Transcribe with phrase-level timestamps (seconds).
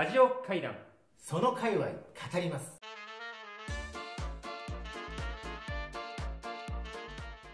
[0.00, 0.74] ラジオ会談。
[1.18, 1.92] その界隈語
[2.40, 2.80] ります。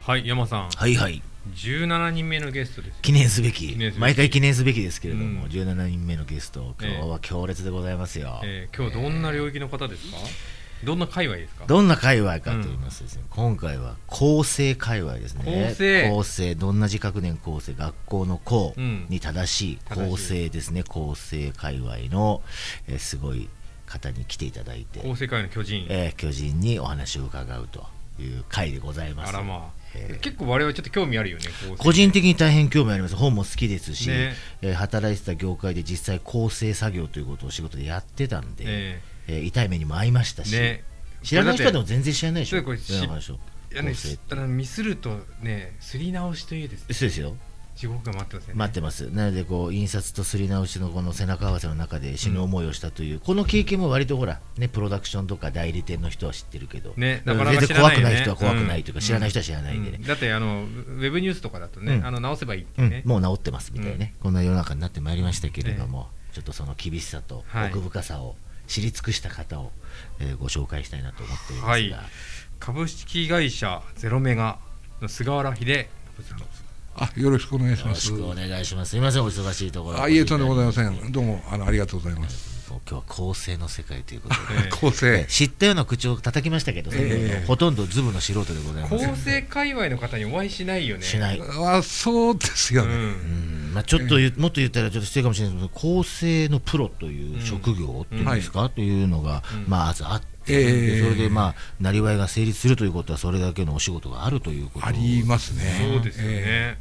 [0.01, 0.71] はい山さん。
[0.71, 1.21] はいはい。
[1.57, 3.71] 17人目のゲストです記念すべき。
[3.71, 4.01] 記念すべき。
[4.01, 5.51] 毎回記念すべきですけれども、うん。
[5.51, 10.17] 17人目のゲスト今日は強烈でございますよ、えー今日どんな領域の方ですか、
[10.85, 11.65] どんな界隈ですか？
[11.67, 15.45] どんな界隈かと言いますとですね、今回は構成界隈ですね。
[15.45, 19.07] 構成構成どんな自覚年構成学校の校うん。
[19.09, 20.83] に正しい構成ですね。
[20.83, 22.43] 構成界隈の、
[22.89, 23.49] えーすごい
[23.87, 27.87] 方に来ていただいて、構成界の巨人、えー巨人にお話を伺うと
[28.21, 29.29] いう回でございます。
[29.31, 29.61] あらまあ、
[29.95, 30.21] えー。
[30.21, 31.45] 結構我々ちょっと興味あるよね
[31.79, 33.15] 個人的に大変興味あります。
[33.17, 34.35] 本も好きですし、ね。
[34.63, 40.85] えー働いてた業界で実際構成作業ということを仕事でやってたんで、ええー痛い目にも遭いましたし、ね。
[41.23, 42.63] 知らない人でも全然知らないでしょ？
[42.63, 43.17] これし世の
[44.47, 47.37] ねミスるとねすり直しといいですそうですよ。
[47.75, 48.59] 地獄が待ってますよね。
[48.59, 49.11] 待ってます。
[49.11, 59.03] なのでこう印刷とすり直しのこの背中合わせの中で死ぬ思いをしたという、この経験も割とほらねプロダクションとか代理店の人は知ってるけど、ねうんなかなか全然怖くない人は怖くないというか、うん。
[59.03, 59.99] 知らない人は知らないんでね。
[60.01, 62.07] うん、だってあのウェブニュースとかだとね、うん。
[62.07, 62.89] あの直せばいいってうん。
[62.89, 67.69] ね、もう治ってますみたいなね、こんな世の中になってまいりましたけれども、ちょっとその厳しさとはい。
[67.69, 69.73] 奥深さを知り尽くした方を、
[70.21, 72.11] えーご紹介したいなと思っておりますが、はい。
[72.59, 74.59] 株式会社ゼロメガ
[75.01, 76.39] の菅原秀信さん
[76.99, 78.01] あ、よろしくお願いしよろます。
[78.03, 78.91] しくお願いします。
[78.91, 80.03] すみませんお忙しいところ。
[80.03, 81.13] あ、いえ、とんでもございませもん。
[81.13, 82.57] どうも、あの、ありがとうございます。
[82.71, 84.41] う今日は構成の世界ということで。
[84.65, 85.27] え え構成。
[85.29, 89.07] 知ったような口を叩きましたけど、ええほとんどズブの素人でございます。
[89.07, 91.05] 構成界隈の方にお会いしないよね。
[91.05, 91.41] しない。
[91.41, 92.95] あ、そうですよね。
[92.95, 93.01] うん。
[93.01, 99.65] うんまあ、ちょっと言う、もっと言ったらちょっと失礼かもしれないですけど構成のプロという職業っていうんですか、というのが、うん。
[99.69, 100.87] まあ、まずあって、ええ。
[100.97, 105.93] でそれでまあなりわいが成立するということはそれだけのお仕事があるということありますね。
[105.93, 106.77] そうですよね、え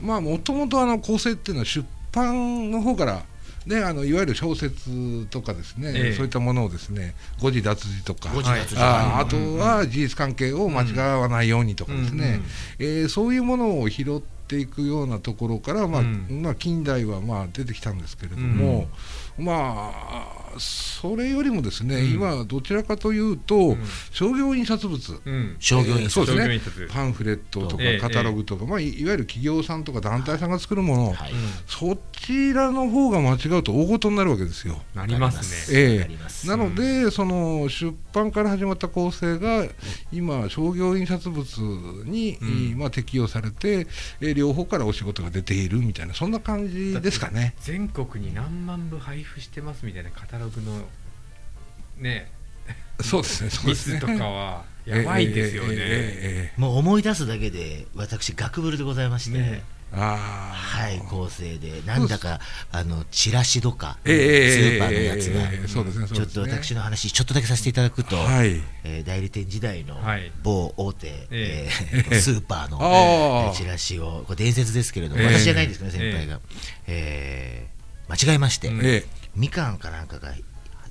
[0.00, 0.06] え。
[0.06, 3.22] まあ、もともと、あの、構成っていうのは、出版の方から。
[3.66, 6.12] ね、あのいわゆる小説とかですね、ええ。
[6.12, 8.80] そういったものをですね誤字脱字とか誤字脱字。
[8.80, 12.40] ああうんとは事実関係を間違わないようにとかですね、
[12.78, 16.42] えーそういうものを拾っていくようなところから、まあうん。
[16.42, 18.88] まあ、近代はまあ出てきたんですけれども、
[19.38, 22.12] まあそれよりもですね、うん。
[22.12, 23.78] 今どちらかというと、ん。
[24.12, 25.56] 商業印刷物、うん。
[25.58, 31.32] 商業印刷、そうですねパンフレットとかええカタログとか、まあ、いいわゆる企業さんとか団体さんが作るもの、はい。
[31.66, 34.80] そちらの方が間違うと大事になるわけですよ。
[34.94, 35.78] なりますね。
[35.78, 36.46] ええ。
[36.46, 39.66] なので、その出版から始まった構成が
[40.12, 41.44] 今、商業印刷物
[42.04, 42.78] に、うん。
[42.78, 43.86] まあ、適用されて、
[44.20, 47.54] えー両方からお仕事が出ているみたいな、そんな感じですかね。
[47.60, 50.86] 全国に何万部配布してますみたいなカタログの
[51.98, 52.30] ね
[53.00, 54.00] そうですね、そうミですね。
[54.00, 59.62] スとかはやばいですよね、もう思い出すだけで私学ブルでございまして、ね
[59.92, 62.40] ああ、はい構成でなんだか
[62.72, 66.26] あのチラシとか、ええええスーパーのやつが、ちょっ。
[66.26, 68.60] と私の話ちょっとだけさせていただくと、はい。
[68.82, 76.40] えー代理店時代のはい某大手、ええースーパーの、えーチラシをこれ伝説ですけれども、ええ私じゃないんですけどね先輩が、
[76.88, 77.76] えー
[78.08, 78.70] 間違えまして、
[79.36, 80.32] みかんかなんかが、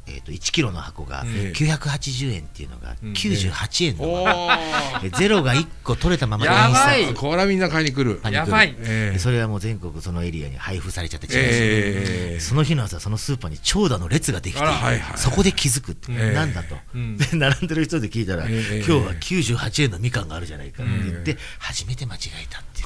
[0.08, 1.58] えー、と1キロの箱がええ。
[1.58, 3.14] 980円っていうのがうん。
[3.14, 5.08] 98円のまま、ー。
[5.08, 7.14] えゼロが1個取れたままやばい。
[7.14, 8.22] これはみんな買いに来る。
[8.32, 8.76] やばい。
[9.18, 12.40] それはもう全国そのエリアに配布されちゃってええ。
[12.40, 14.62] その日の朝そのスーパーに長蛇の列ができて
[15.16, 16.34] そこで気づくって、ええ。
[16.34, 17.18] なんだと、うん。
[17.18, 18.84] で並んでる人で聞いたら、ええ。
[18.88, 22.84] 今日は98円のみかんがあるじゃないかって言って、え初めて間違えたってい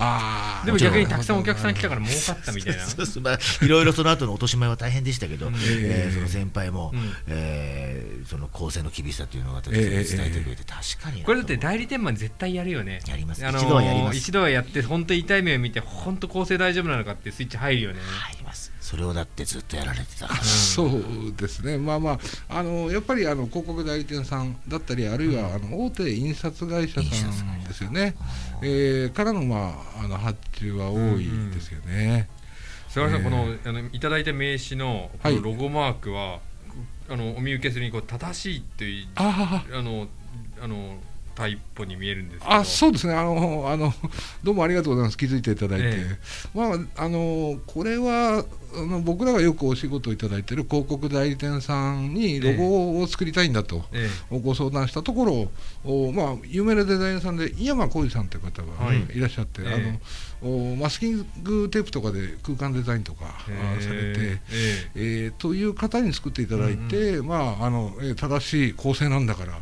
[0.63, 0.65] う。
[0.65, 2.83] でも逆にたくさんお客さん来たから儲かったみたいな。
[2.87, 3.23] そうそう。
[3.23, 5.55] まあ、いろいろその後の落とし前は大変でしたけど、うん。
[5.55, 12.99] えーその先輩も、うんえーその構成の厳しさというのを私伝えてくれて、確かにこれだって代理店マン絶対やるよね。
[13.07, 13.45] やります。
[13.47, 14.17] あのー一度はやります。
[14.17, 18.71] 一度はやって本当に痛い目を見て本当構成大丈夫なのかってスイッチ入るよね、入ります。
[18.81, 28.15] それをだってずっとやられてたから、 そうですね、まあまあ、あのやっぱりあの広告代理店さんだったり、あるいは、あの大手印刷会社さん社ですよね、
[28.61, 32.27] えーからの,、まあ、あの発注は多いですよね。
[32.89, 33.29] 菅原さん、えー
[33.63, 35.35] このあのいただいた名刺のこはい。
[35.35, 36.39] のロゴマークは、
[37.09, 40.07] あのお見受けするにこう正しいというああの
[40.61, 40.97] あの
[41.39, 43.13] タイプに見えるんですあそうですね。
[43.13, 43.93] あのあの、
[44.43, 46.17] どうもありがとうございます、気づいていただいて、え
[46.53, 48.43] まあ、あのこれは
[48.75, 53.85] あの僕らがよくお仕事をいただいている広告代理店さんにロゴを作りたいんだと。
[53.93, 55.49] えご相談したところ、
[55.85, 59.01] おまあ、有名なデザイナーさんで井山浩二さんという方がはい。
[59.15, 59.73] いらっしゃって、ええ。
[59.73, 59.99] あの
[60.38, 64.91] おマスキングテープとかで空間デザインとか、されて、ええ。
[64.95, 69.59] えーという方に作っていただいて、まああのえー正しい構成なんだから、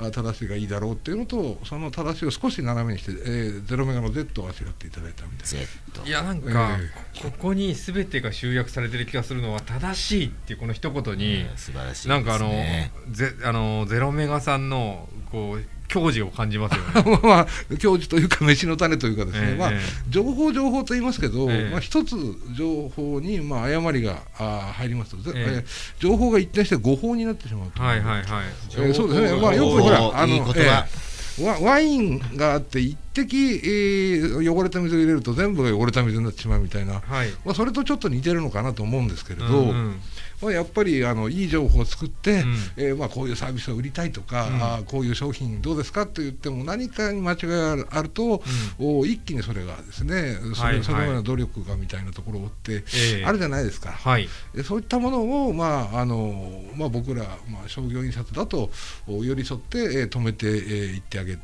[0.00, 0.06] うん。
[0.06, 6.06] あ正しいがいいだろうっていうのとその正しいを少し斜めにして、えーゼロメガの Z をあしらっていただいたみたいな。
[6.06, 12.52] いやなんか、えここに全てが集約されてる気がするのは正しいっていうこの一言に、うん素晴らしいなんかあの
[13.10, 17.20] ゼあのゼロメガさんのこう矜持を感じますよね。
[17.22, 19.76] まあ教授というか飯の種というかですね、まあええ。
[19.76, 21.70] ええ情報情報と言いますけど、ええ。
[21.70, 22.16] まあ一つ
[22.56, 25.38] 情報にまあ誤りがあー入りますと、ぜえ。
[25.38, 25.64] ええ。
[25.66, 27.86] ー情報が一転して誤報になってしまうという。
[27.86, 28.24] はいはいはい。
[28.76, 29.40] えーそうですね。
[29.40, 30.42] まあよくほらあのいい
[31.42, 37.30] ワワインがあって一滴、えー汚れた水を入れると全部が汚れた水になってしまうみたいな、はい。
[37.44, 40.00] まあ、それとちょっと似てるのかなと思うんですけれど、うんうん
[40.42, 48.42] まあ、やっぱりあのいい情報を作って、うんえーまあ、こういうサービスを売りたいとか、うんあーこういう商品どうですかって言っても何かに間違いがあると、
[48.78, 53.90] お一気にそれがですねそれ,、そのような努力がみたいなところってええあるじゃないですか。
[53.92, 54.28] はい。
[54.54, 58.70] でそういったものを、まああのまあ、僕ら、まあ、商業印刷だと
[59.06, 61.40] お寄り添って、えー止めてい、えー行ってあげる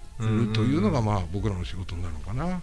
[0.52, 2.60] というのが、まあ、僕らの仕事になるのかな。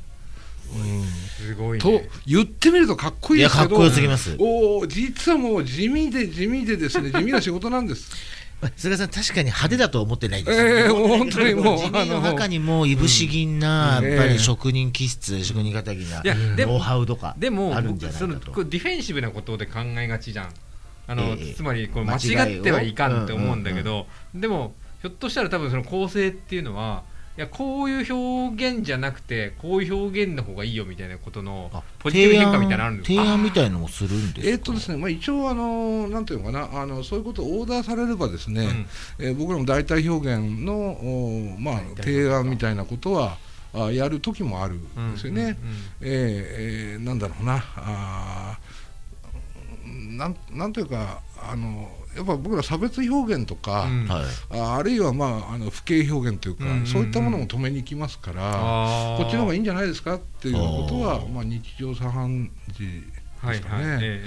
[0.76, 1.04] うん。
[1.04, 1.80] すごい、ね。
[1.80, 3.70] と言ってみるとかっこいいですけど。
[3.70, 4.36] いやかっこよすぎます。
[4.40, 7.12] おー実はもう地味で地味でですね。
[7.12, 8.12] 地味な仕事なんです。
[8.62, 10.62] まあ菅さん確かに派手だと思ってないです。
[10.62, 14.06] ええもう本当にもう地味の中にもいぶし銀な、うん。
[14.06, 16.22] やっぱええり職人気質、職人敵な
[16.58, 20.50] ノウハウとかでもあるんじゃないそのこうディフェンシブなことで考えがちじゃん。
[21.08, 21.54] あの、ええ。
[21.56, 27.04] つまりこう間違ってはいかんって思うんだけど、でもひょっとしたら多分その構成っていうのは
[27.40, 33.16] いやこういう表現じゃなくてこういう表現の方がいいよみたいなことのあポジティブ変化みたいなのあるんですか？
[33.16, 34.50] 提案みたいのもするんですか？
[34.50, 38.68] えーっとですねまあ、一応あの、なんていうのかなあの、そういうことをオーダーされればですね、
[39.20, 43.38] えー僕らも代替表現の、おまあ、提案みたいなことは
[43.74, 45.42] あやる時もあるんですよね。
[45.42, 45.56] うんうん
[46.02, 54.08] えーえーなんだろうなあーなんなんというかあのやっぱ僕ら差別表現とか、うん。
[54.08, 54.60] はい。
[54.60, 56.70] ああるいは、まあ、あの不敬表現というか、うん。
[56.72, 63.04] うんうんそういったものも止めに行きますから、こっちの方がいいんじゃないですかっていうことはまあ、日常茶飯事
[63.42, 63.98] はいはい、ですかね。
[64.02, 64.24] え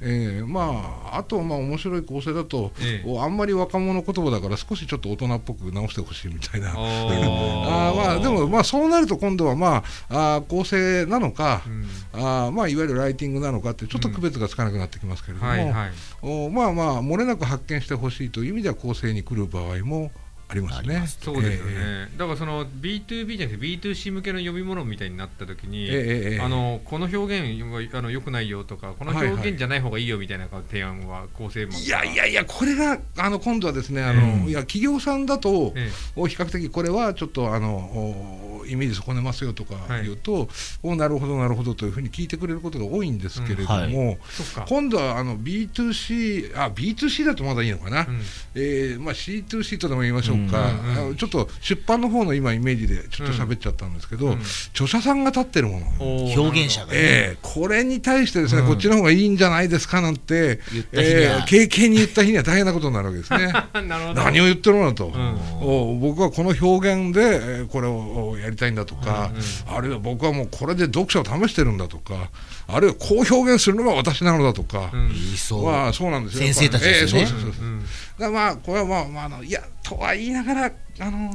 [0.00, 0.42] え。
[0.42, 3.08] ーまあ、あと、まあ面白い構成だと、ええ。
[3.08, 6.68] おあんまり若者言葉だから少しちょっと大人っぽく直してほしいみたいな。
[6.68, 11.86] えああー まあ、でも、まあ、そうなると今度は、まあ、あー構成なのか、うん。
[12.12, 15.92] あーまあ、いわゆるライティングなのかってちょっと区別がつかなくなってきますけれども、はいはい。
[16.22, 20.10] おまあまあ漏れなく発見してほしいという意味では構成に来る場合も
[20.48, 21.04] ありますね。
[21.06, 29.48] そうですよね、えだからその B2B じゃなくて B2C 向けの読み物みたいになった時に、ええええあのこの表現はあの良くないよとかこの表はいはい。
[29.50, 35.72] 現じゃない方がいいよみたいな提案は構成もいやいやいや、これがあの今度はですね、あのうんいや企業さんだと、
[36.14, 40.04] 比較的これはちょっとあのおイメージ損ねますよとかはい。
[40.04, 40.48] 言うと、
[40.82, 44.18] おなるほどなるほどというふうに聞いてくれることが多いんですけれども、うんはい
[44.68, 48.20] 今度はあの B2C あ B2C だとまだいいのかな、うん。
[48.54, 50.98] えーまあ、C2C とでも言いましょうか、うんうんうん。
[50.98, 54.40] あのちょっと出版の方の今イメージでちょっと喋っちゃったんですけど、うん。
[54.70, 55.86] 著者さんが立ってるもの、
[56.32, 56.92] 表現者がね。
[56.94, 58.66] ええこれに対してですね、うん。
[58.68, 63.52] こっちの方がいいんじゃないですかなんて言ええ経験に言った日には大変なことになるわけですね。
[63.86, 64.22] なるほど。
[64.22, 65.38] 何を言ってるのだと、ん。
[65.60, 72.30] お僕はこの表現で、えーこれをおやりたいんだとか、うんあるいは僕はもうこれで読者を試してるんだとか
[72.66, 75.12] あるいはこう表現するのが私なのだとか、うん。
[75.64, 76.52] まあそうなんですよ。
[76.52, 77.28] 先生たちですよね。
[78.18, 81.34] まあこれはまあ、まあ、あのいやとは言いながらあの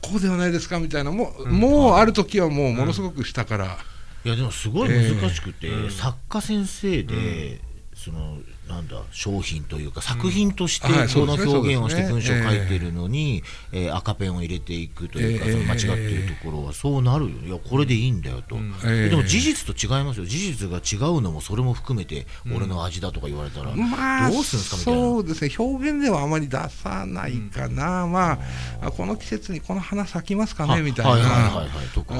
[0.00, 1.52] こうではないですかみたいなもう,、うん。
[1.52, 3.78] もうある時はもうものすごく下から、
[4.24, 7.60] いやでもすごい難しくて、ええうん作家先生で、
[7.94, 17.30] そのなんだ商品というか作品としてはいこの表現をして文章を書いてるのに、えー赤ペンを入れていくというか、ええその間違っているところはそうなるよ。
[17.46, 20.26] いやこれでいいんだよと、でも事実と違いますよ。
[20.26, 25.00] 事実が違うのもそれも含めて俺の味だとか言われたら、まあどうするんですかみたいな。
[25.00, 25.50] そうですね。
[25.58, 28.38] 表現ではあまり出さないかな、まあ
[28.82, 31.66] あこの季節にこの花咲きますかねみたいな、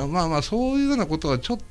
[0.07, 1.65] まあまあそういうようなことはちょっと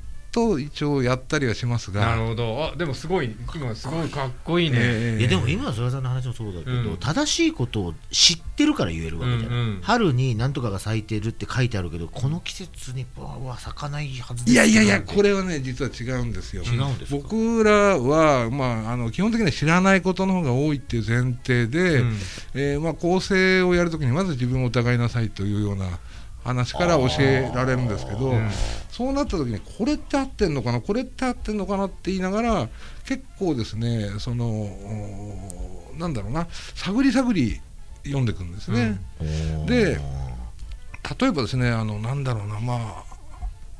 [0.60, 2.02] 一応やったりはしますが。
[2.02, 2.70] なるほど。
[2.72, 6.96] あでもすごい今すごいかっこいいね、ええいやでも今の菅さんの話もそうだけど、うん。
[6.98, 9.80] 正しいことを知ってるから言えるわけじゃない、うんうん。
[9.82, 16.62] 春に何とかが咲いてるって書いてあるけどこの季節には咲かないはずですいやいやいや、これはね、実は違うんですよ。
[16.62, 17.18] 違うんですか？
[17.20, 22.16] 僕らは、まあ、あの基本的には知らないことの方が多いっていう前提で、うん
[22.54, 25.98] えーまあ、構成をやるときにまず自分を疑いなさいというような
[26.44, 28.50] 話から教えられるんですけど、うん。
[28.90, 31.86] そうなったときに、これって合ってんのかな、これって合ってんのかな？
[31.86, 32.68] って言いながら、
[33.04, 37.60] 結構ですね、その、おなんだろうな、探り探り
[38.04, 39.00] 読んでいくんですね。
[39.20, 40.00] おーで
[41.20, 43.04] 例えばですね、あのなんだろうな、まあ、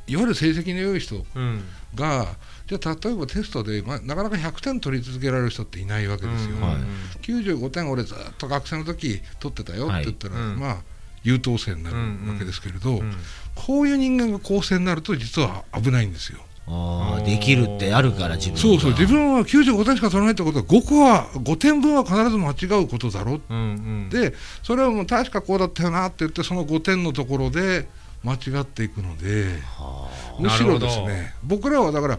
[0.06, 1.62] いわゆる成績の良い人うん。
[1.94, 2.26] が、
[2.66, 6.56] じゃあ例えばテストで、まあ、なかなか100点取り続けられる人っていないわけですよ。
[6.56, 6.76] うんはい
[7.22, 10.44] 95点俺ずっと学生の時取ってたよって言ったら、はい。
[10.44, 10.76] うんまあ
[11.28, 13.12] 優等生になるうんうんわけですけれど、うん
[13.54, 16.38] こういう人間が構成になると実は危ないんですよ。
[16.68, 18.90] あーできるってあるから自分がそうそう。
[18.92, 23.54] 自分は95点しか取らないってことは5個は5点分は必ず間違うことだろう。
[23.54, 23.60] んう
[24.06, 24.08] ん。
[24.10, 24.32] で
[24.62, 27.88] それはもう確かこうだったよなって言ってその5点のところで
[28.22, 30.08] 間違っていくのでは
[30.38, 32.18] むしろですね僕らはだから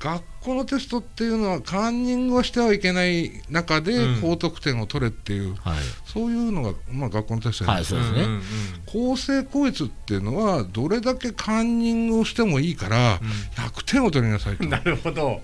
[0.00, 4.20] 学校のテストっていうのはカンニングをしてはいけない中でうん。
[4.22, 5.78] 高得点を取れっていう、あはい。
[6.06, 8.26] そういうのが、まあ、学校のテストなんですはいですね。
[8.26, 8.42] んんん。
[8.86, 13.20] 公正高越っていうのはどれだけカンニングをしてもいいから
[13.56, 14.64] 100点を取りなさいと。
[14.66, 15.42] なるほど。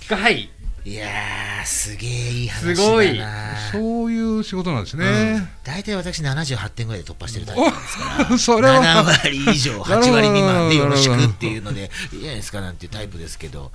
[0.00, 0.50] 深い
[0.86, 2.76] いやーすげえいい話だな。
[2.76, 3.18] すごい。
[3.72, 5.48] そういう仕事なんですね。
[5.64, 8.38] 大体私78点ぐらいで突破してるタイプですから。
[8.38, 8.82] それは。
[8.82, 13.72] 7割以上8割未満でよろしくっていうのでいいじゃないですかなんていうタイプですけど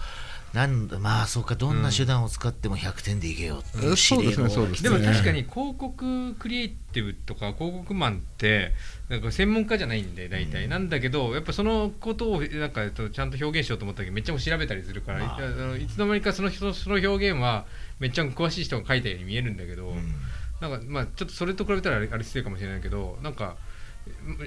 [0.54, 8.74] なんまあそうかどんな手段を使っても100点でいけよっていうそうですね指令のそうですでも確かに広告クリエイティブとか広告マンって
[9.10, 15.78] なんか専門家じゃないんで大体、なんだけどやっぱそのことをなんかちゃんと表現しようと思ったけどめっちゃ調べたりするから、まあ。
[15.78, 17.66] いつの間にかその人その表現は
[18.00, 20.14] めっちゃ詳しい人が書いたように見えるんだけど、うん。
[20.62, 23.56] なんかまあちょっとそれと比べたらあれあれ失礼かもしれないけどなんか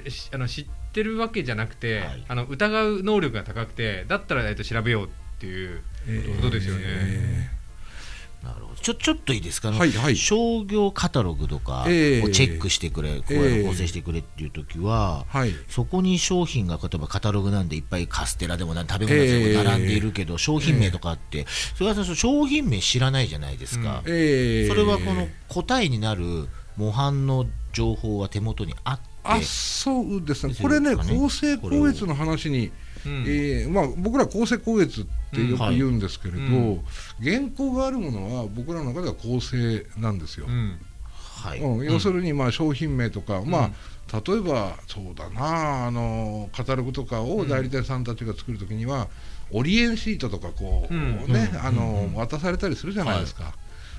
[0.09, 2.25] しあの知ってるわけじゃなくて、はい。
[2.29, 5.09] あの疑う能力が高くてだったらえっと調べようっ
[5.43, 5.83] ていう
[6.37, 6.83] ことですよね。
[6.85, 7.51] え
[8.45, 8.81] なるほど。
[8.81, 10.17] ちょちょっといいですか、あのはいはい。
[10.17, 15.55] 商業カタログとかをチええェックしてくれ、こういうの構成してくれっていう時は、ーはい。
[15.69, 21.47] そこに商品が例えばカタログなんでいっぱいカステラでも食べ物でも並んでいるけど、商品名とかあって、
[21.77, 24.69] それはその商品名知らないじゃないですか、えー。
[24.69, 29.13] それはこの答えになる模範の情報は手元にあって。
[29.25, 30.53] あそうですね。
[30.53, 32.73] ですこれね公正高越の話に、
[33.07, 33.25] うん。
[33.27, 36.77] えーまあ、僕ら公正高越ってよく言うんですけれど、うん。
[36.77, 36.83] は
[37.23, 40.47] 原稿があるものは僕らの中では公正なんですよ。
[40.49, 40.79] うん。
[41.43, 43.65] はい、うん、要するにまあ商品名とか、まうん。
[43.65, 43.71] あ
[44.13, 49.09] 例えばそうだなあのカタログとかを代理店さんたちが作るときには、
[49.51, 51.33] オリエンシートとかこう、うん。
[51.33, 51.61] ね、うん。
[51.61, 53.55] あの渡されたりするじゃないですか、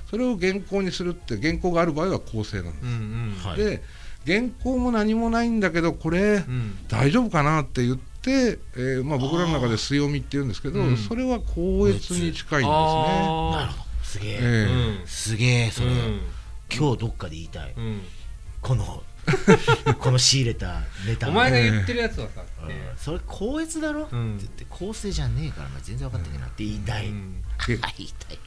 [0.08, 3.34] それを原稿にするって原稿がある場合は公正なんです、うんうん。
[3.42, 3.56] はい。
[3.58, 3.82] で
[4.26, 6.78] 原稿も何もないんだけどこれ、うん。
[6.88, 10.96] 大丈夫かなって言って、えーまあ、僕らの中で強みっていうんですけど、うん。
[10.96, 12.60] それは高越に近いんですね。
[12.60, 13.84] なるあほど。
[14.04, 14.40] すげえ、ええ。
[15.04, 15.88] ーすげえそれ、
[16.76, 17.74] 今日どっかで言いたい。
[17.76, 17.84] うん。
[17.84, 18.02] うん
[18.64, 19.02] この
[20.00, 21.28] この仕入れたネタ。
[21.28, 22.70] お前が言ってるやつはさ、うん。
[22.96, 24.36] それ高越だろ、うん。
[24.36, 27.42] って言って公正じゃねえから全然分かってねえなって言いたい、うん。
[27.42, 28.38] で 言いたい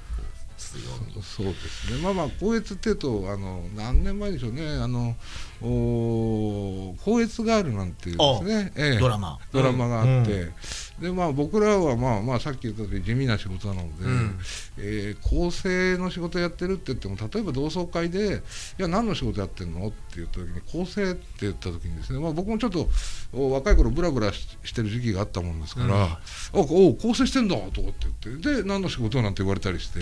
[0.70, 0.82] 強
[1.16, 5.16] みそうですね、まあまあ、高越っていうと、あの何年前でしょうね、あの
[5.62, 9.00] おー高越ガールなんていうですね、ええ。
[9.00, 9.40] ドラマ。
[9.52, 10.54] ドラマがあって、う
[11.00, 11.02] ん。
[11.02, 14.40] でまあ、僕らは、まあまあ、さっき言った通り地味な仕事なので、うん。
[14.78, 18.44] えー構成の仕事やってるって言っても、例えば同窓会で、
[18.78, 22.90] いや、何の仕事やってんのって言った時に、構成って言った時にですね、まあ、僕もちょっと
[23.34, 26.02] お若い頃ブラブラししてる時期があったもんですから、うん。
[26.02, 26.20] あ
[26.54, 30.00] お構成してんだとかって言って、で、何の仕事なんて言われたりして、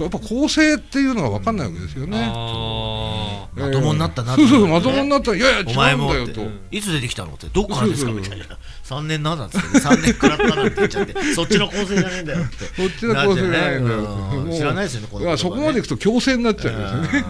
[0.00, 2.32] やっぱ構成っていうのが分かんないわけですよね。
[2.34, 3.60] あー。
[3.60, 5.32] まともになったなそうそうそうまともになった。
[5.32, 6.46] らいやいや違うんだよと。
[6.70, 7.48] いつ出てきたのって。
[7.48, 8.46] どっからですかみたいな。
[8.84, 11.22] 3年なんだっつって3年食らったなんて言っちゃって。
[11.34, 12.56] そっちの構成じゃねえんだよって。
[12.64, 17.24] そっちの構成じゃないんだよ知らないですよねこいやそこまでいくと強制になっちゃうんですよね。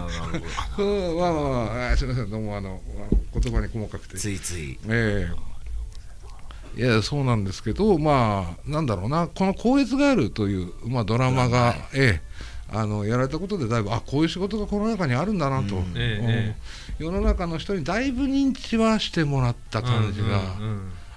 [1.19, 1.43] まあまあ
[1.75, 4.17] まあすみませんどうもあのあの言葉に細かくて。
[4.17, 4.79] ついつい。
[4.87, 5.50] ええ
[6.75, 12.31] いやそうなんですけどまあなんだろうなこの「光悦ガール」という、まあ、ドラマが、ええ
[12.73, 15.81] あのやられたことでだいぶあこういう仕事がこの中にあるんだなと、うん。
[15.81, 15.93] うん。
[15.97, 16.55] え
[16.99, 20.39] 世の中の人にだいぶ認知はしてもらった感じが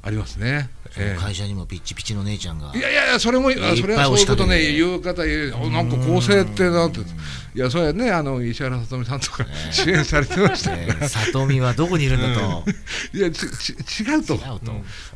[0.02, 0.68] ありますね。
[0.97, 1.21] ええ。
[1.21, 7.01] 会社にもピッチピチの姉ちゃんがいやいやいや、それも、あいっぱいそれはそういうことね、言う方言う、おなんか構成ってなって、
[7.55, 10.71] いや、それはね、あの石原さとみさんとか支援されてました。
[10.71, 12.65] かえら、ー里見はどこにいるんだと。
[13.17, 13.49] いや、ち
[13.85, 14.35] ち違うと。
[14.35, 14.61] 違うと。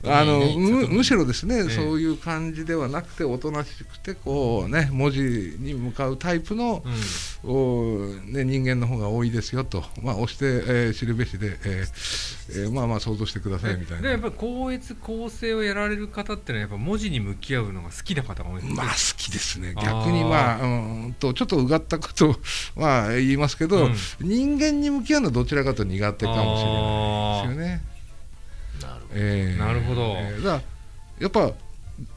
[0.04, 5.20] あのねむむしろですね、えそういう感じではなくて、おとなしくて、こうね、文字
[5.58, 6.84] に向かうタイプの、
[7.44, 7.50] うん。
[7.50, 14.02] おね、人間の方が多いですよと、まあ、押して、えー知るべしで、えーえーまあまあ、想像してくださいみたいな。
[14.02, 14.20] でやっ。
[14.20, 18.74] ぱり高越構成をやられる方ってのはやっぱ文字に向き合うのが好きな方が多いんですね。
[18.74, 20.66] まあ好きですね、逆にまあ、う
[21.08, 22.36] んとちょっとうがったことを
[22.76, 23.94] まあ言いますけど、うん。
[24.20, 27.82] 人間に向き合うのはどちらかと苦手かもしれないですよね。
[28.80, 29.58] なるほどえー。
[29.58, 30.02] なるほど。
[30.16, 30.44] えー。
[30.44, 30.62] だ
[31.20, 31.52] やっぱ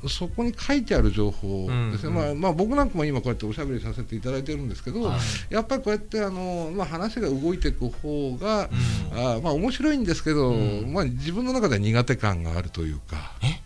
[0.08, 2.14] そこに書いてある情報ですね、うん。
[2.14, 5.54] まあまあ、僕なんかも今こうやっておしゃべりさせていただいてるんですけど、はい。
[5.54, 8.70] やっぱりこうやってあの、まあ、話が動いていく方が、
[9.12, 9.20] うん。
[9.20, 10.94] あーまあ面白いんですけど、うん。
[10.94, 13.34] まあ、自分の中では苦手感があるというか。
[13.44, 13.62] え？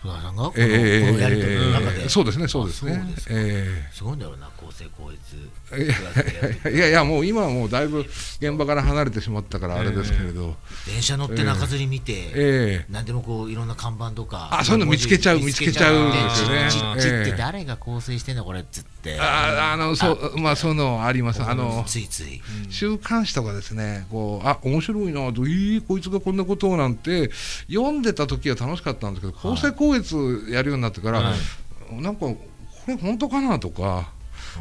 [0.00, 3.14] 福田さんがこの,、えやり取りの中で、ええそうですねそうですね。
[3.18, 3.34] すか。
[3.34, 5.18] えすごいんだろうな公正高越
[5.72, 5.84] え
[6.64, 12.86] いやいやいやもう今はもうだいぶ現場から離れてしまったからあれですけれど、電車乗って中吊り見て、ええ。
[12.88, 16.64] 何でもこういろんな看板とかあそういうの見つけちゃう見つけちゃうんですよね。
[16.64, 19.20] ですちっちって誰が構成してんのこれっつって。
[19.20, 21.42] ああのそうまあそういうのあります。
[21.42, 22.40] あのついつい。
[22.70, 27.30] 週刊誌とかですねこうあ面白いなといいこいつがこんなことをなんて
[27.70, 31.34] 読んでた時は楽しかったんですけど公正高越やるようになってから、は
[31.92, 32.36] なんかこ
[32.86, 34.12] れ本当かなとか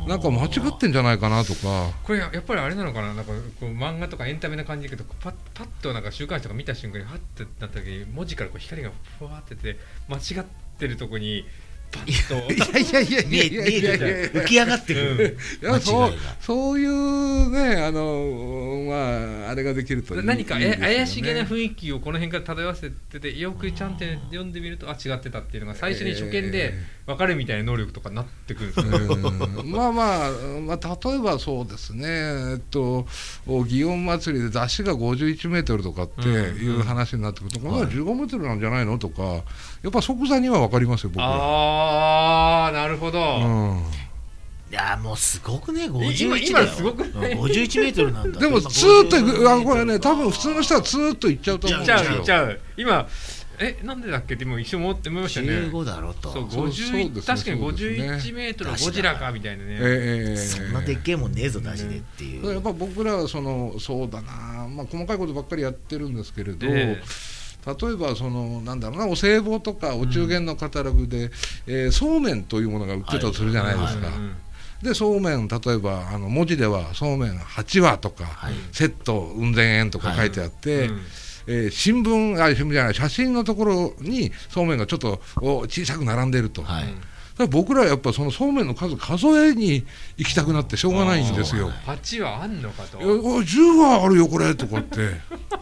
[0.08, 1.92] なんか間違ってんじゃないかなとか。
[2.04, 3.14] これややっぱりあれなのかな？
[3.14, 10.46] なんかこう漫画とかエンタメな感じだけどパッパッとなんか週刊誌とか見た瞬間にハッてなった時に文字からこう光がふわーってて間違っ
[10.78, 11.46] てるとこに
[11.92, 26.74] パッといやいやい見え見えてる浮き上がってくる、いやそうそういうねあのまああれができるといい何かえ怪しげな雰囲気をこの辺から漂わせててよくちゃんと読んでみるとあ違ってたっていうのが最初に初見で
[27.10, 30.30] 分かるみたいな能力とかなってくるんですよ、うんまあまあ、
[30.62, 33.04] まあ、例えばそうですね、えっと、
[33.48, 41.28] 祇園祭で出汁が51メートルとかっていう話になってくると、これは15メートルなんじゃないのとか、やっぱ即座には分かりますよ、僕は。
[41.80, 43.84] ああなるほど、うん。
[44.72, 46.66] いやもうすごくね51今だよ。
[46.66, 47.32] 今すごくない？
[47.34, 48.40] うん51メートルなんだ。
[48.40, 52.18] でも、今ツーッとい50く、あこれね、多分普通の人はツーッといっちゃうと思うんいっちゃうですよ。
[52.20, 53.08] いっちゃう今
[53.62, 54.36] えなんでだっけ？
[54.36, 55.48] って今一瞬思って思いましたね。
[55.48, 56.32] 15だろと。
[56.32, 58.10] そうそう50そう確かにそうですね。
[58.12, 67.02] 51メートルのゴジラかみたいなね、ええそんなでっけえもんねえぞ出しでっていう、やっぱ僕らはそのそうだな、まあ、細かいことばっかりやってるんですけれど、え
[67.66, 71.30] 例えばそのなんだろうなお歳暮とかお中元のカタログで、
[71.68, 74.36] えーそうめんというものが売ってたとするじゃないですか、うんうん
[74.82, 78.54] でそうめん例えばあの文字ではそうめん8話とか、はい。
[78.72, 81.02] セットうん千円とか書いてあって、うん。
[81.48, 86.86] えー新聞あ新聞じゃない写真のところにそうめんがちょっとお小さく並んでると、はい。
[87.50, 89.86] 僕らはやっぱそのそうめんの数数えに
[90.18, 91.70] 行きたくなってしょうがないんですよ。
[91.86, 93.00] 8はあんのかと。
[93.00, 94.98] いやおい10話あるよこれとかって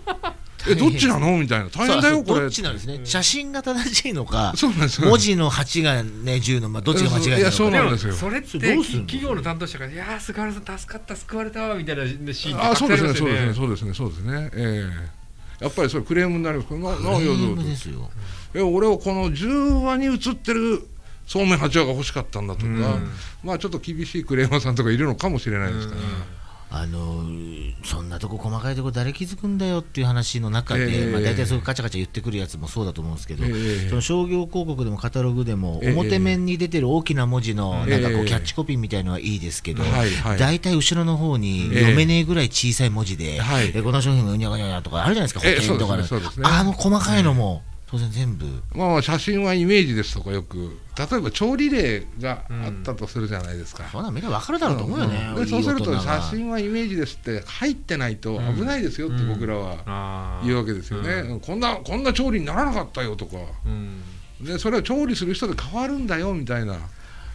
[0.69, 1.37] えどっちなの？
[1.37, 1.69] みたいな。
[1.69, 2.41] 大変だよこれ。
[2.41, 2.99] どっちなんですね？
[3.03, 7.39] 写真が正しいのか文字の8がね10の、まあ、どっちが間違いなのか。
[7.39, 8.13] いやそうなんですよ。
[8.13, 9.01] それってそれどうすんの？
[9.01, 14.49] 企業の担当者が「いやー菅原さん助かった救われたわ」みたいなシーンあそうですねそうですねうそうですねそうですね。
[14.53, 14.89] え
[15.61, 15.63] え。
[15.63, 18.09] やっぱりそれクレームになりますけどななクレームいやですよ。
[18.53, 20.87] え俺はこの10話に映ってる
[21.25, 23.09] そうめん8話が欲しかったんだとか、うん。
[23.43, 26.01] まあちょっと厳しいクレーマーさんとかいるのかもしれないですから、
[26.69, 27.23] あの
[27.85, 31.11] そんなとこ細かいとこ誰気づくんだよっていう話の中で、ええ。
[31.11, 33.49] まあ、大体そういうカチャカチャ言ってくるやつもそうだと思うんですけど、え
[33.85, 33.89] え。
[33.89, 35.93] その商業広告でもカタログでも、ええ。
[35.93, 39.83] 表面に出てる大きな文字のなんかこええうキャッチコピーみたいのはいいですけど、
[40.37, 41.79] 大体後ろの方にええ。
[41.79, 43.71] 読めねえぐらい小さい文字で、はい。
[43.71, 46.03] でこの商品がうにゃがにゃにゃとかあるじゃないですか、ええ保険とかね。
[46.43, 50.77] あの細かいのも当然全部、まあまあ写真はイメージですとかよく。
[50.97, 61.39] 例えば調理例があったとするじゃないですか、そんなんみんな分かるだろうと思うよね、でそうすると写真はイメージですって入ってないと危ないですよって僕らは言うわけですよね、うん。
[61.39, 63.37] こんなこんな調理にならなかったよとか。
[63.65, 64.01] うん。
[64.41, 66.77] でそれは調理する人で変わるんだよみたいな、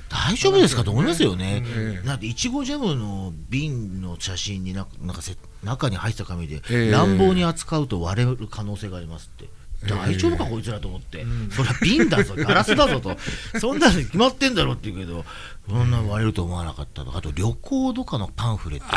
[0.08, 1.62] 大丈夫ですかと思いますよね。
[1.64, 2.06] ええ。
[2.06, 6.90] だっていちごジャムの瓶の写真にななんかせ中に入ってた紙で、ええ。
[6.90, 9.48] 乱暴に扱うと割れる可能性がありますって。
[9.88, 12.34] 大丈夫かこいつらと思って、それは瓶だぞ。
[12.36, 13.16] ガラスだぞと。
[13.58, 15.24] そんなの決まってんだろって言うけど。
[15.68, 17.12] そんな割れると思わなかったと。
[17.12, 18.92] かあと旅行とかのパンフレットと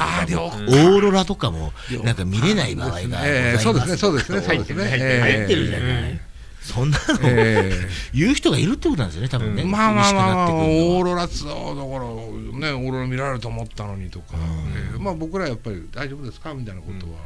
[0.50, 3.24] かオーロラとかもなんか見れない場合がございます。
[3.28, 4.41] ええそうですねそうですね。
[4.41, 6.21] そうですね入ってるええ入ってるじゃない、
[6.62, 7.71] そんなの、え
[8.13, 9.71] 言う人がいるってことなんですよね多分ね、うん。
[9.71, 16.56] まあまあまあまあオーロラツアーだからねオーロラ見られると思ったのにとか、ええまあ僕らやっぱり大丈夫ですか？
[16.56, 17.19] みたいなことは、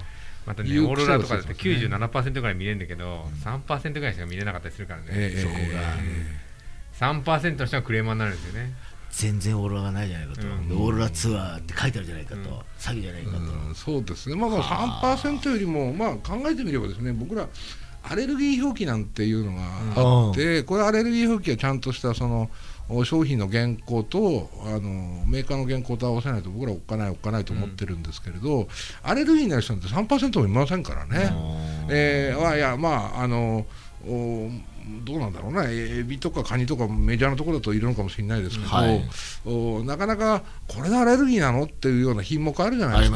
[0.49, 1.95] またねオーロラとかだって癖ですね。
[1.95, 6.49] 97%ぐらい見れるんだけど3%ぐらいしか見れなかったりするからね、ええそこが、え
[6.99, 8.73] 3%の人がクレーマーになるんですよね。
[9.11, 10.67] 全然オーロラがないじゃないかと、うん。
[10.67, 12.45] でオーロラツアーって書いてあるじゃないかと、うん。
[12.47, 13.75] 詐欺じゃないかと、うん。
[13.75, 15.17] そうですね、まあ、まあ。
[15.17, 17.47] 3%よりも、まあ、考えてみればですね僕ら
[18.01, 19.61] アレルギー表記なんていうのが
[19.95, 28.67] あって、これアレルギー表記はちゃんとしたそのお商品の原稿とあのメーカーの原稿と合わせないと僕らおっかないおっかないと思ってるんですけれど、
[29.03, 31.31] アレルギーになる人なんて3%もいませんからね。
[31.89, 33.65] えー、まあいやまああの
[34.07, 34.49] お
[35.03, 35.65] どうなんだろうな。
[35.67, 39.01] エビとかカニとかメジャーなところだといるのかもしれないですけど、はい。
[39.45, 43.11] おなかなかこれでアレルギーなのっていうような品目あるじゃないです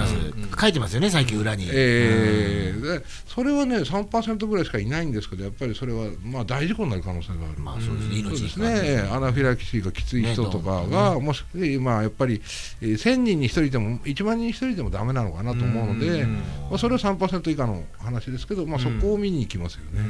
[0.50, 0.62] か。
[0.62, 7.60] 書いてますよね最近裏に、えーでそれはね3%ぐらいしかいないんですけどやっぱりそれはまあ大事故になる可能性がある。
[7.60, 8.74] まあそうですね。
[8.74, 11.44] ね、アナフィラキシーがきつい人とかが、もし、
[11.80, 12.42] まあ、やっぱり、
[12.82, 16.34] えー1000人に1人でも、1万人に1人でもダメなのかなと思うので、うん。
[16.34, 16.42] ま
[16.74, 20.02] あ、それは3%以下の話ですけど、まあ、そこを見に行きますよね。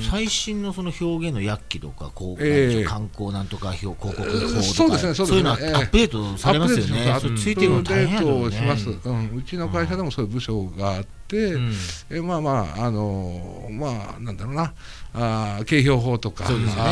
[0.00, 5.38] 最新のその表現の薬器とかこう、ええなんでしょう観光なんとか表広告法とかそうですねそうですね。
[5.38, 5.72] いうのはええ。
[5.72, 11.72] アップデートされますよね、アップデートします、うん、うちの会社でもそういう部署があって、うん。
[12.10, 14.72] えまあまああのまあなんだろうな。
[15.14, 16.84] あー景標法とかそうですね。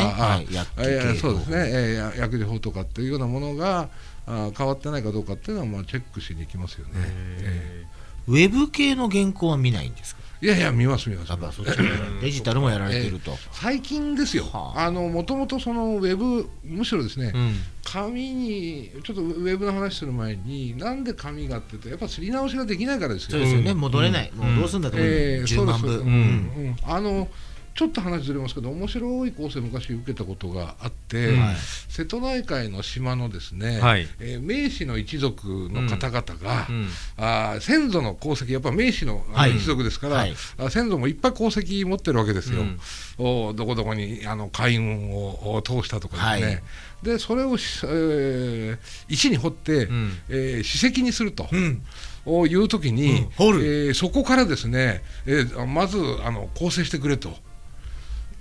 [1.71, 3.89] え薬事法とかっていうようなものが
[4.25, 7.85] あー変わってないかどうかっていうのはまあチェックしに行きますよね、え
[8.27, 11.29] ウェブ系の原稿は見ないんですいやいや見ます見ます。
[11.29, 14.85] やっぱそっちのデジタルもやられてると、最近ですよ、はあ。
[14.85, 17.55] あのもともとそのウェブ、むしろですね、うん。
[17.83, 23.31] 紙に、ちょっとウェブの話する前に、なんで紙がって言うと、やっぱすり直しができないからですよ。
[23.31, 23.79] そうですよね、うん。
[23.79, 26.03] 戻れない、もうどうするんだと思う、えー10万部、そうです。
[26.03, 26.07] うん。
[26.07, 26.17] うん。
[26.17, 26.75] うん。
[26.83, 27.27] あの
[27.77, 31.39] ちょっと話ずれますけど、面白いコース昔受けたことがあって、うん。
[31.39, 31.55] はい。
[31.89, 34.07] 瀬戸内海の島のですね、はい。
[34.19, 36.87] えー明治の一族の方々が、うん。
[37.17, 39.55] あー先祖の功績、やっぱ明治の,、はい。
[39.55, 40.33] 一族ですから、はい。
[40.57, 42.79] あ先祖もいっぱい功績持ってるわけですよ、うん。
[43.19, 46.63] おどこどこにあの海運をお通したとかですね、はい。
[47.03, 50.17] でそれをし、えー石に掘って、うん。
[50.29, 51.47] えー史跡にすると。
[51.51, 51.83] うん。
[52.25, 53.29] をいうときに、うん。
[53.37, 53.87] 掘る。
[53.87, 57.45] えーそこからですね、えーまずあの構成してくれと。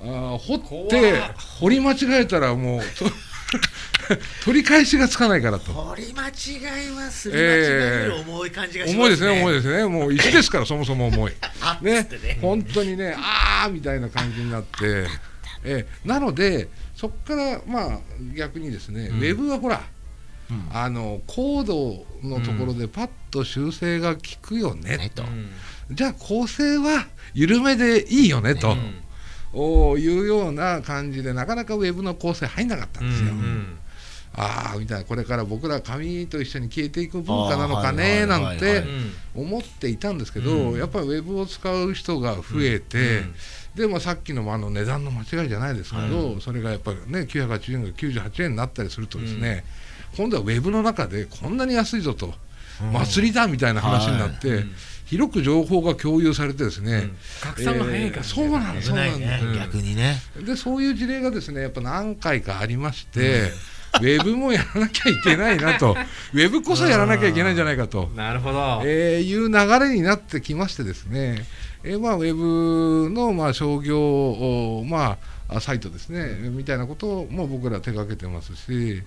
[0.00, 0.54] あー掘
[0.86, 1.20] って
[1.60, 3.06] 掘り間違えたらもうと
[4.44, 5.72] 取り返しがつかないからと。
[5.72, 11.32] 掘り間違いはすり間違いえより重い感じがしますね、重いですね、重いですね、もう石ですから、 そもそも重い。
[11.82, 12.02] ね。
[12.02, 15.06] ね、本当にね、あーみたいな感じになって、
[15.64, 17.98] えーなので、そこからまあ
[18.34, 19.18] 逆にですね、うん。
[19.18, 19.82] ウェブはほら、
[20.50, 20.68] うん。
[20.72, 25.24] あのコードのところでパッと修正が効くよねねと、
[25.90, 28.76] じゃあ構成は緩めでいいよねと、うん。
[28.76, 28.80] お
[29.54, 33.30] いうような感じでなかなかウェブの構成入んなかったんですよ。
[33.30, 33.78] うん
[34.38, 38.84] ああみたいなこれから僕ら紙と一緒に消えていく文化なのかねなんてはい
[39.34, 40.78] 思っていたんですけど、うん。
[40.78, 43.22] やっぱりウェブを使う人が増えて、
[43.74, 49.64] でもさっきのあの値段の間違いじゃないですけど、それがやっぱりね980円が98円になったりするとですね、
[50.16, 52.34] 今度はウェブの中でこんなに安いぞと、
[52.92, 54.72] 祭りだみたいな話になって、うん
[55.06, 57.16] 広く情報が共有されてですね、うん。
[57.40, 58.16] 拡散が早いからね。
[58.16, 60.16] えーそうなんですうん逆にね。
[60.44, 63.52] でそういう事例がですねやっぱ何回かありまして、
[64.00, 65.96] ウェブもやらなきゃいけないなと、
[66.34, 68.82] ウェブこそやらなきゃいけないんじゃないかと、なるほど。
[68.84, 71.46] えーいう流れになってきましてですね、
[71.84, 79.02] えーまあ、ウェブのまあ商業、おまあ、サイトですね、みたいなことも僕ら手掛けてますし、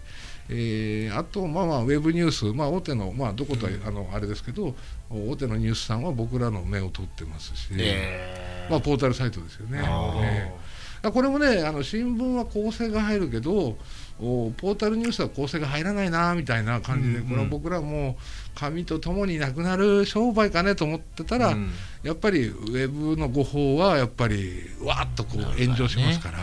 [0.49, 4.75] えーあと、まあまあ、ウェブニュース、まあ、大手の、まあ、どことは、あのあれですけど、
[5.09, 9.79] 大手のニュースさんは僕らの目を取ってますし、えまあ、ポータルサイトですよね。
[9.83, 10.69] えー
[11.01, 13.77] これもねあの新聞は構成が入るけど
[14.19, 17.29] おポータルニュースは構成が入らないなみたいな感じで、うんうん。
[17.29, 18.17] これは僕らも
[18.53, 21.71] 紙とともになくなる商売かねと思ってたら、うん。
[22.03, 26.39] やっぱりウェブの誤報はやっぱりわーっとこう炎上しますから。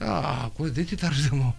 [0.00, 1.52] ああこれデジタルでもうん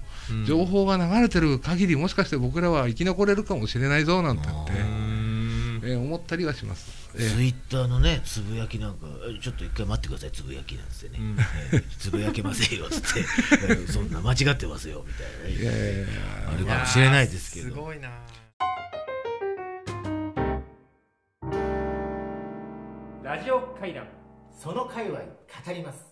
[0.45, 7.09] 情報が流れてる限りもしかして僕らは生き残れるかもしれないぞなんて言ってう、んえー思ったりはします。
[7.15, 7.35] えー。
[7.35, 11.37] ツイッターのねつぶやきなんかえちょっと一回待ってくださいつぶやきなんつってね、うん。
[11.73, 13.19] えーつぶやけませんよつって。
[13.69, 16.07] えーそんな間違ってますよみたいなね、え
[16.53, 17.69] あるかもしれないですけど。
[17.69, 18.09] すごいな。
[23.23, 24.07] ラジオ会談
[24.51, 25.25] その界隈語
[25.73, 26.08] ります